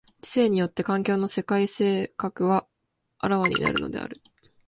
[0.19, 2.65] 知性によって環境の世界性格は
[3.19, 4.19] 顕わになるのである。